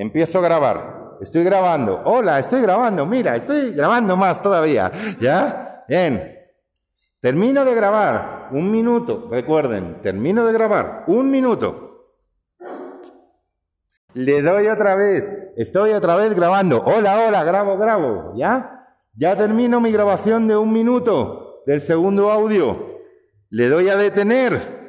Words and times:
Empiezo 0.00 0.38
a 0.38 0.42
grabar. 0.42 1.18
Estoy 1.20 1.44
grabando. 1.44 2.00
Hola, 2.06 2.38
estoy 2.38 2.62
grabando. 2.62 3.04
Mira, 3.04 3.36
estoy 3.36 3.72
grabando 3.74 4.16
más 4.16 4.40
todavía. 4.40 4.90
¿Ya? 5.20 5.84
Bien. 5.86 6.38
Termino 7.20 7.66
de 7.66 7.74
grabar. 7.74 8.48
Un 8.50 8.70
minuto. 8.70 9.28
Recuerden, 9.30 10.00
termino 10.00 10.46
de 10.46 10.54
grabar. 10.54 11.04
Un 11.06 11.30
minuto. 11.30 12.14
Le 14.14 14.40
doy 14.40 14.68
otra 14.68 14.94
vez. 14.94 15.22
Estoy 15.58 15.92
otra 15.92 16.16
vez 16.16 16.34
grabando. 16.34 16.82
Hola, 16.82 17.26
hola, 17.26 17.44
grabo, 17.44 17.76
grabo. 17.76 18.32
¿Ya? 18.34 18.86
Ya 19.14 19.36
termino 19.36 19.82
mi 19.82 19.92
grabación 19.92 20.48
de 20.48 20.56
un 20.56 20.72
minuto 20.72 21.62
del 21.66 21.82
segundo 21.82 22.30
audio. 22.30 23.02
Le 23.50 23.68
doy 23.68 23.90
a 23.90 23.98
detener. 23.98 24.78